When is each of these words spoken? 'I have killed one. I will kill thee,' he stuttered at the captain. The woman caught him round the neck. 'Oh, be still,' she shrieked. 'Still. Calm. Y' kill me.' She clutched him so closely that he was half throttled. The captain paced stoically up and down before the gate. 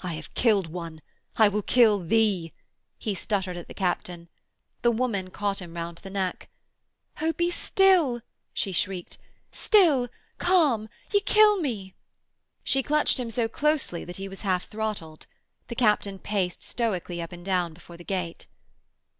'I 0.00 0.14
have 0.14 0.34
killed 0.34 0.66
one. 0.66 1.00
I 1.36 1.46
will 1.46 1.62
kill 1.62 2.00
thee,' 2.00 2.52
he 2.98 3.14
stuttered 3.14 3.56
at 3.56 3.68
the 3.68 3.72
captain. 3.72 4.28
The 4.82 4.90
woman 4.90 5.30
caught 5.30 5.62
him 5.62 5.74
round 5.76 5.98
the 5.98 6.10
neck. 6.10 6.48
'Oh, 7.20 7.32
be 7.34 7.50
still,' 7.52 8.20
she 8.52 8.72
shrieked. 8.72 9.16
'Still. 9.52 10.08
Calm. 10.38 10.88
Y' 11.14 11.20
kill 11.24 11.58
me.' 11.60 11.94
She 12.64 12.82
clutched 12.82 13.20
him 13.20 13.30
so 13.30 13.46
closely 13.46 14.04
that 14.04 14.16
he 14.16 14.26
was 14.26 14.40
half 14.40 14.64
throttled. 14.66 15.28
The 15.68 15.76
captain 15.76 16.18
paced 16.18 16.64
stoically 16.64 17.22
up 17.22 17.30
and 17.30 17.44
down 17.44 17.72
before 17.72 17.96
the 17.96 18.02
gate. 18.02 18.48